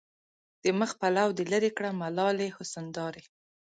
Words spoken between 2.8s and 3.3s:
دارې